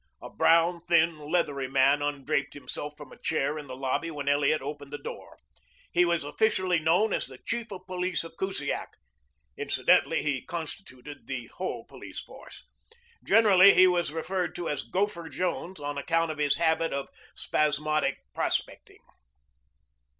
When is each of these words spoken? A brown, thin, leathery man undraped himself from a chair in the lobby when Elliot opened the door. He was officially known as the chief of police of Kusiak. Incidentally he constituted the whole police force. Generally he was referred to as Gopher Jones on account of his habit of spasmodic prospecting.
A 0.19 0.31
brown, 0.31 0.81
thin, 0.81 1.19
leathery 1.19 1.67
man 1.67 2.01
undraped 2.01 2.55
himself 2.55 2.97
from 2.97 3.11
a 3.11 3.19
chair 3.19 3.59
in 3.59 3.67
the 3.67 3.75
lobby 3.77 4.09
when 4.09 4.27
Elliot 4.27 4.59
opened 4.59 4.91
the 4.91 4.97
door. 4.97 5.37
He 5.91 6.05
was 6.05 6.23
officially 6.23 6.79
known 6.79 7.13
as 7.13 7.27
the 7.27 7.37
chief 7.37 7.71
of 7.71 7.85
police 7.85 8.23
of 8.23 8.35
Kusiak. 8.35 8.93
Incidentally 9.59 10.23
he 10.23 10.41
constituted 10.43 11.27
the 11.27 11.45
whole 11.55 11.85
police 11.85 12.19
force. 12.19 12.65
Generally 13.23 13.75
he 13.75 13.85
was 13.85 14.11
referred 14.11 14.55
to 14.55 14.67
as 14.69 14.81
Gopher 14.81 15.29
Jones 15.29 15.79
on 15.79 15.99
account 15.99 16.31
of 16.31 16.39
his 16.39 16.55
habit 16.55 16.93
of 16.93 17.09
spasmodic 17.35 18.17
prospecting. 18.33 19.03